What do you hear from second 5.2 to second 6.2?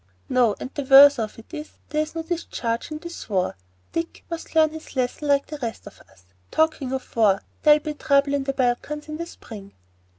like the rest of